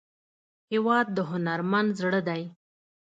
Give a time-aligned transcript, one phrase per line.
[0.71, 2.43] هېواد د هنرمند زړه دی.